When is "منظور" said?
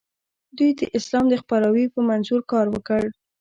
2.09-2.41